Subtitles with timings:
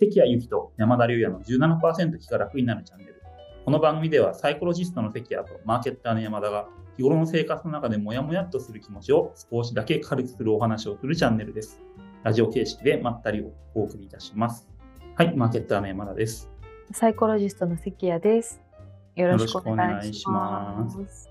[0.00, 3.20] 関谷由紀と山田龍也の17%気が楽になるチャンネル。
[3.66, 11.82] この番組ではサイコロジストの関谷とマーケッターの山田が日頃の生活の中でモヤモヤっとする気持ちを少しだけ軽くするお話をするチャンネルです。
[12.22, 14.66] ラジオ形式でまったりをお送りいたします。
[15.16, 16.50] はい、マーケッターの山田です。
[16.92, 18.58] サイコロジストの関谷です。
[19.16, 21.28] よろしくお願いしまます。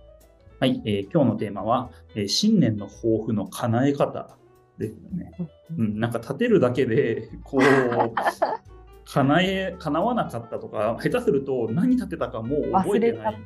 [0.59, 4.37] はい、えー今日のテーマは、えー新年の抱負の叶え方
[4.79, 5.31] ですよね。
[5.77, 7.61] うん、なんか立てるだけで、こう、
[9.05, 13.37] 叶え、叶わなかったとか、下手すると何立てたかもう覚えてない。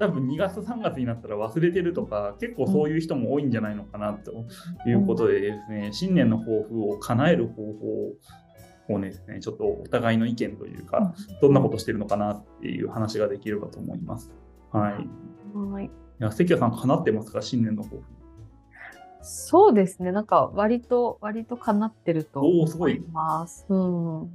[0.00, 4.46] 多分2月3月になったら忘れてるとか結構そういう人も多いんじゃないのかなと
[4.88, 14.32] いうことでですね、新年の抱負を叶える方法をねですねちょっとお互いの意見というか、どんなことしてるのかなっていう話ができればと思います。
[14.72, 15.02] はい。
[15.02, 18.19] いはいや関谷さん叶ってますか新年の抱負。
[19.22, 20.12] そうですね。
[20.12, 23.66] なんか割と割と叶ってるとおおすごい思います。
[23.68, 24.34] うん。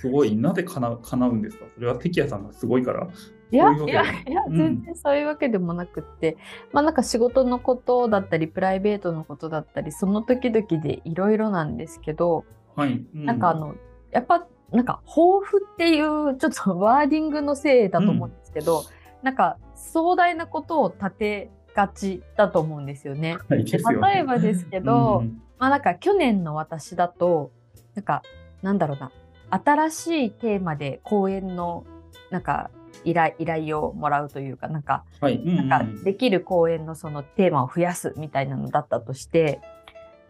[0.00, 0.36] すごい。
[0.36, 1.64] なぜ叶う叶うんですか？
[1.74, 3.08] それは関谷さんがすごいから。
[3.50, 6.38] いやそういうわけいやいやうん全然そういうわけでもなくって、
[6.72, 13.04] まあなんか仕事のことだったりプライベートのことだったりその時々でいろいろなんですけど、はい。
[13.14, 13.74] うなんかあ、の
[14.10, 18.84] やっぱなんか抱負っていうちょっとワーディングのせいだと思うんですけど、
[19.22, 23.38] なんか壮大なことを立てがちだと思うんですよね。
[23.48, 27.52] はい、で例えばですけど、うんまあなんか去年の私だと
[27.94, 28.22] なんか
[28.62, 29.12] なんだろうな
[29.50, 31.84] 新しいテーマで講演の
[32.32, 32.72] なんか
[33.04, 35.36] 依頼依頼をもらうというかなんかはい。
[35.36, 39.60] うんうんなんかできる講演のそのテーマを増やすみたいなのだったとして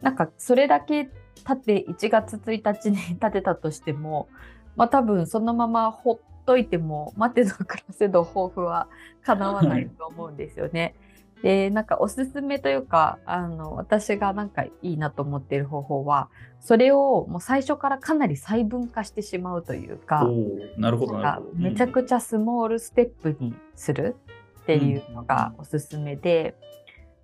[0.03, 4.29] なんかそれだけ立って1月1日に立てたとしても
[4.77, 8.89] まあ多分そのままほっといても待てど暮らせど抱負は
[9.25, 10.95] 叶わないと思うんですよね。
[11.43, 16.29] でなんかおすすめというかあの私がなんかいいなと思っている方法は
[16.61, 20.29] それをもう最初からかなり細分化してしまうというか。
[20.77, 21.55] なるほど、なるほど。
[21.57, 24.15] めちゃくちゃスモールステップにする
[24.63, 26.55] っていうのがおすすめで、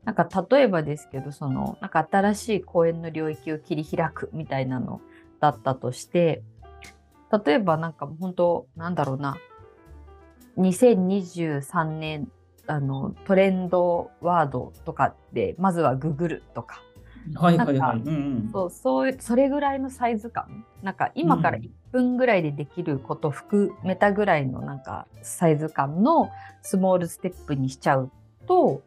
[0.05, 5.01] なんか例えばですけどそのなんか新しい公園の領域を切り開くみたいなの
[5.39, 6.43] だったとして
[7.45, 9.37] 例えばなんか本当なんだろうな
[10.57, 12.29] 2023年
[12.69, 16.83] あのトレンドワードとかでまずはググるとか
[17.35, 17.79] はいはいはい。
[17.79, 18.11] なんうんう
[18.49, 18.51] ん。
[18.53, 26.31] そうそうそれぐらいのサイズ感なんか今からうん1分ぐらいでできること含めたぐらいのなんかサイズ感の
[26.63, 28.11] スモールステップにしちゃう
[28.47, 28.83] と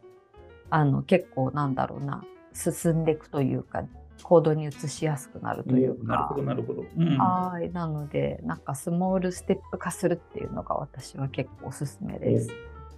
[0.70, 3.84] あの結構なんだろうな進んでいくというか
[4.22, 6.84] 行動に移しやすくなるというかなるほど、なるほど。
[6.96, 12.50] うんはいなのでなんかスモールステップ化するっていうのが私は結構おすすめです。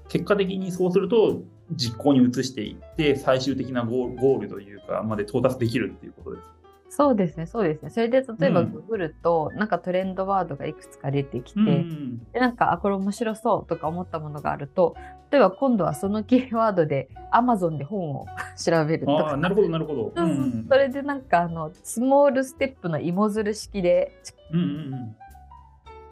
[0.09, 1.43] 結果的にそうすると
[1.73, 6.55] 実行に移していって最終的なゴールゴールというかまで到達できるっていうことです。
[6.97, 7.91] そうですねそうですね。
[7.91, 8.73] それで例えばうん。
[8.73, 14.95] ググると、なんかトレンドワードがいくつか出てきて、うんうんでなんかあこれ面白そうとか思ったものがあると
[15.33, 18.27] 例えば今度はそのキーワードで Amazon で本を
[18.57, 19.37] 調べるとか。
[19.37, 20.03] なるほどなるほど。
[20.03, 24.13] そうそううんそれでなんかあのスモールステップの芋づる式で
[24.53, 25.17] うんうん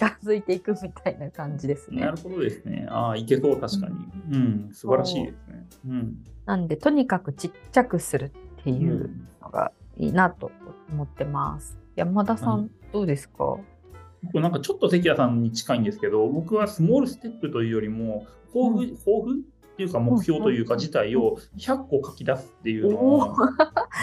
[0.09, 2.17] 近づいていくみたいな感じですねうんなる。
[2.17, 2.87] ほどですね。
[2.91, 3.95] ああいけそう確かに。
[4.33, 5.67] うん素晴らしいですね。
[5.87, 6.25] うん。
[6.47, 9.11] なんでとにかくちっちゃくするっていう
[9.41, 10.51] のがいいなと
[10.91, 11.79] 思ってます。
[11.95, 13.37] 山田さん、うんどうですか？
[13.39, 13.61] こ
[14.35, 23.37] れなんかちょっと関谷さんに近いんですけど、僕はスモールステップというよりも、抱負、う抱負っていうか目標というかうん自体を100個書き出すっていうのおを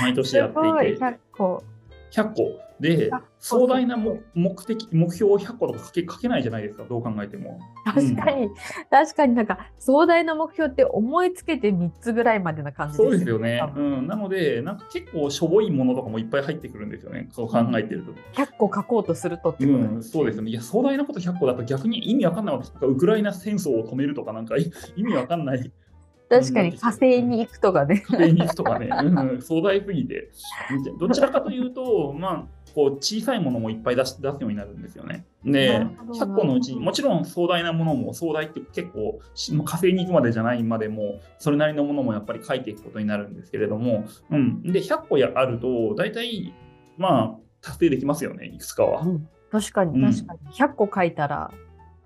[0.01, 1.63] 毎年やっていいて、 100個
[2.11, 3.29] 100個で100個。
[3.39, 7.59] 壮大な目目的、目標を100個とか書け書けないじゃないですか、どう考えても。
[7.85, 8.49] 確かに、
[8.89, 13.61] 確かになんか壮大な目標って思いつけて3つぐらいまでな感じそうですよね。
[13.75, 18.11] うん、なので、なんか結構しょぼいものとかもいっぱい入ってくるんですよね、そう考えてると。
[18.41, 20.51] 100個書こうとするとってことうん、そうですよね。
[20.51, 25.71] いや、壮大なこと100個だと逆に意味わかんないわけですウクライナ戦争を止めるとか、なんかい意味わかんない
[26.29, 28.03] 確かに火星に行くとかね。
[28.07, 30.29] 家庭に行くとかね、うん、壮大すぎて。
[31.00, 32.45] どちらかというと、 まあ、
[32.75, 35.25] こう小さいものもいっぱい出し出すようになるんですよね。
[35.44, 46.53] でなるほど100個のうちもちろん壮大なものも壮大って結構し火星に行くまでじゃないまでもそれなりのものもやっぱり書いていくことになるんですけれども、うん、で100個やあると大体
[46.98, 49.03] まあ達成できますよねいくつかは。
[49.51, 50.39] 確かにうん確かに。
[50.51, 51.51] 100個書いたら、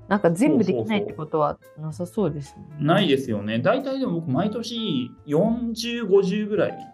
[0.07, 2.63] なんか全部できないってことはなさそうですね。
[2.79, 3.59] ないですよね。
[3.59, 6.93] 大体でも僕毎年40、50ぐらい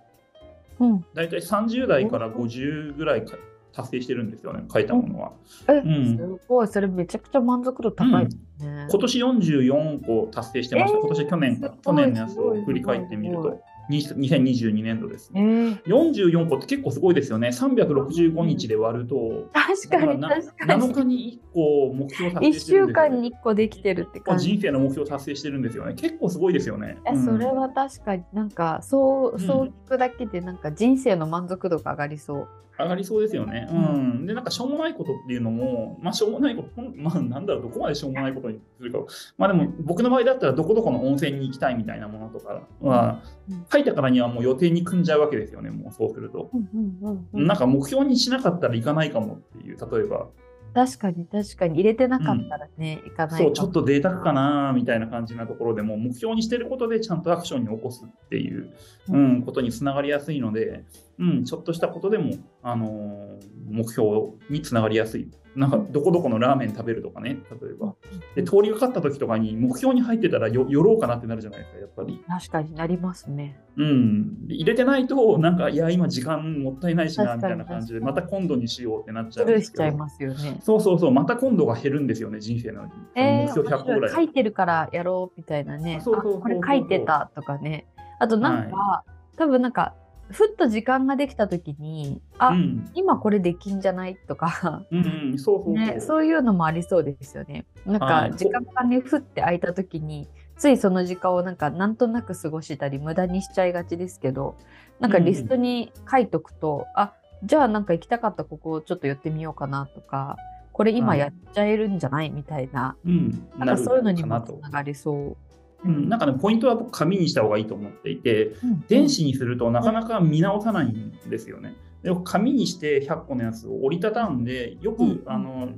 [0.79, 1.05] うん。
[1.13, 3.37] 大体30代から50ぐらいか
[3.73, 5.31] 達成してるんですよね、書いたものは。
[5.67, 6.67] え、んすごい。
[6.67, 8.87] それめちゃくちゃ満足度高いですね。
[8.89, 10.99] 今年44個達成してました。
[10.99, 13.61] 今年去年か、去年のやつを振り返ってみると。
[13.89, 15.39] 2022年度ですえ。
[15.39, 17.49] ー、44個って結構すごいですよね。
[17.49, 23.21] 365日で割ると、確かに確かに7日に1個目標達成してるんですよ、週間。
[23.21, 25.93] に1個できてるって感じ人生の目標達成してるんですよね。
[25.95, 26.97] 結構すごいですよね。
[27.07, 32.47] えうんそれは確かになんかそうそう聞くだけでなんか人生の満足度が上がりそう。
[32.79, 33.67] 上がりそうですよね。
[33.69, 34.25] うん。
[34.25, 38.99] で、なんかしょうもないことっていうのも、まあしょうもないこと、まあなんだろう、どこまでしょうもないことにするか。
[39.37, 46.49] まあでも僕の場合だったらどこどこの温泉に行きたいみたいなものとかはうん、書いたからにはもう予定に組んじゃうわけですよね、もうそうすると。
[46.53, 47.47] うんうんうんうん。
[47.47, 50.27] なんか目標にしなかったら行かないかもっていう、例えば、
[50.73, 51.75] 確かに確かに。
[51.75, 58.69] 入れてなかったらね、いかないそう、ちょっとと贅沢かなみたいな感じなところでも、目標にしてることでちゃんとアクションに起こすっていう、
[59.09, 60.85] うん、ことにつながりやすいので、
[61.17, 65.29] うん、ちょっとしたことでも、あのー目標につながりやすい。
[65.55, 67.95] なんか、どこどこのラーメン食べるとかね、例えば。
[68.35, 72.23] で、通りがかった時とかに目標に入ってたらよ寄ろうかなってなるじゃないですか、やっぱり。
[72.27, 73.59] 確かになりますね。
[73.75, 74.47] うん。
[74.47, 79.97] で入れてないと、なんか、いや、今時間もったいないしな、みたいな感じで、また今度にしようってなっちスゃうんですけどしちゃい。
[79.97, 80.59] ますよね。
[80.61, 82.83] そうそうそう、また今度が減るんですよね、人生の。
[83.15, 84.13] えー、目標100個ぐらい。
[84.13, 85.97] 書いてるからやろうみたいなね。
[85.99, 87.87] あそうそうそうそうあこれ書いてたとかね。
[88.19, 89.03] あとなんか、
[89.37, 89.95] 多分なんか、
[90.31, 94.15] ふっと時間ができた時に、あ、うん、今これできんじゃない？
[94.15, 97.65] とか、うん、うん、そういうのもありそうですよね。
[97.85, 98.31] なんはい。
[98.31, 104.55] か時間がねふって空いた時についその時間をなんかなんとなく過ごしたり無駄にしちゃいがちですけど
[104.99, 110.37] なんかリストに書いとくと、あじゃあなんか行きたかったここちょっと寄ってみようかなとか
[110.73, 112.29] これ今やっちゃえるんじゃない？
[112.29, 112.95] みたいな。
[113.05, 115.37] うん、なんかそういうのにもつながりそう。
[115.85, 118.53] うん、なんかね、ポイントは僕、紙にした方がいいと思っていて、
[118.87, 121.75] 電子にするとなかなか見直さないんですよね。
[122.03, 125.69] で紙にして100個のやつを折りたたんで、よく、うんあの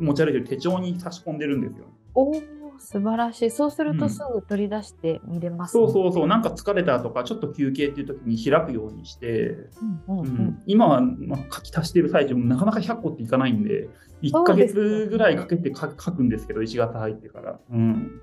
[0.00, 1.86] 持ち歩いてる手帳に差し込んでるんですよ。
[2.14, 2.42] おお
[2.78, 3.50] 素晴らしい。
[3.50, 3.98] そうするうん。
[3.98, 10.26] とすぐ取り出して見れます、そうそうそう、なんか疲れたとか、ちょっと休憩っていう時に開くようにして、うんうんうん。
[10.26, 10.62] うん。
[10.66, 13.88] 今は、まあ、書き足してる最中もなかなか100個っていかないんで、
[14.22, 17.60] 1そうヶですよね月ぐらいかけて書書くんですけど、1月入ってから。
[17.70, 18.20] うん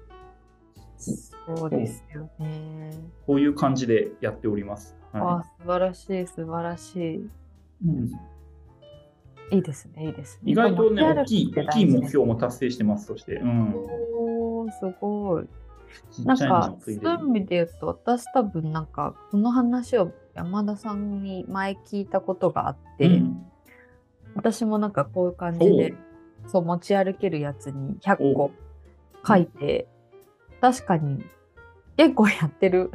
[1.01, 2.92] そうですよね。
[3.25, 4.95] こういう感じでやっております。
[5.13, 7.00] あは素晴らしい素晴らしい。
[7.00, 7.30] い
[7.86, 8.12] うん
[9.51, 10.51] いいですね、いいですね。
[10.51, 13.33] 意外とね、大きい、大きい目標も達成してます、そして。
[13.36, 13.75] うん。
[14.15, 15.48] おーすごい。
[16.25, 23.45] なんかそういう意味で言うと、私多分なんか、この話を山田さんに前聞いたことがあって、うん
[24.33, 25.94] 私もなんかこういう感じで、
[26.48, 28.51] そう持ち歩けるやつに100個
[29.27, 29.88] 書いて、
[30.61, 31.23] 確かに
[31.97, 32.91] 結構やってる。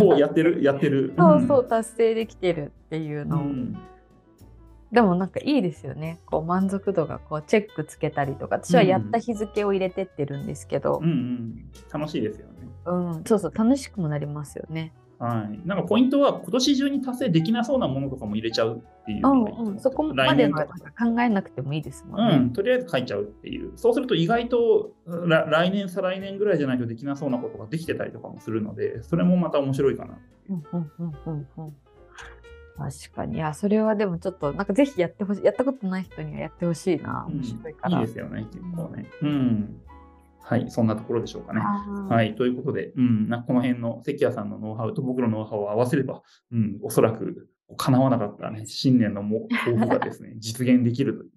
[0.00, 1.14] もうやってる、やってる。
[1.18, 3.28] そうそう、達成できてるっていううん。
[3.28, 3.40] のを。
[3.40, 3.76] うん
[4.92, 6.20] でもなんかいいですよね。
[6.26, 11.70] こう満足度がこうチェックつけたりとか、私はやった日付を入れてってるんですけど、うんうん。
[11.92, 12.54] 楽しいですよね。
[12.86, 14.92] うん、そうそう、楽しくもなりますよね。
[15.18, 15.66] はい。
[15.66, 22.36] なんかポイントは、今年中に達成できなそうなものとかも入れちゃうっていううんうん、そこまではなんか考えなくてもいいですもんね。
[22.36, 23.72] うん、とりあえず書いちゃうっていう。
[23.76, 30.18] そうすると意外とら来年、再来年ぐらいじゃないとできなそうなことができてたりとかもするので、それもまた面白いかな。
[30.50, 31.76] うんうんうんうんうん
[32.76, 33.36] 確かに。
[33.36, 35.44] いや、それはでもちょっと、なんかぜひやってほしい。
[35.44, 37.26] やったことない人にはやってほしいな。
[37.28, 38.00] 面白いから。
[38.00, 39.06] いいですよね、結構ね。
[39.22, 39.80] うん。
[40.48, 41.60] はい、そんなところでしょうかね。
[42.08, 46.22] はい、ということで、うん、なこの辺の関谷さんのノウハウと僕のノウハウを合わせれば、
[46.52, 51.30] うん、おそらく叶わなかった、ね、新年のも抱負がですね、 実現できるという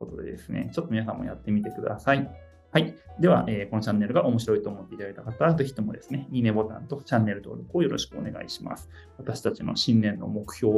[0.00, 2.28] ことでですね、ちょっと皆さんもやってみてください。
[2.72, 2.96] はい。
[3.20, 8.90] では、えーこのチャンネルが面白いと思っていただいた方は、ぜひともですね、いいねボタンとチャンネル登録をよろしくお願いします。
[9.18, 10.74] 私たちの新年の目標、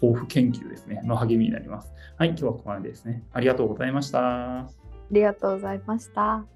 [0.00, 1.92] 抱負研究ですね、の励みになります。
[2.16, 3.24] はい、今日はここまでですね。
[3.32, 4.60] ありがとうございました。
[4.60, 4.68] あ
[5.10, 6.55] りがとうございました。